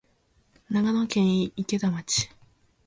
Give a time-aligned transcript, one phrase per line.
[0.71, 2.27] 長野県池田町